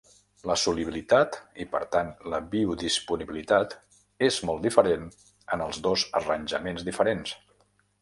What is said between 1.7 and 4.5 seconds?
per tant, la biodisponibilitat és